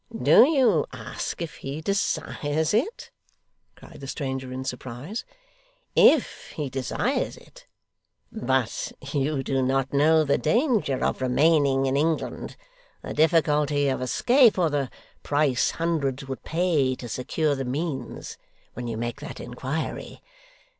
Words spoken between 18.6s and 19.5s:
when you make that